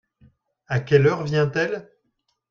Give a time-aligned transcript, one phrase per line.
[0.67, 1.87] A quelle heure vient-elle?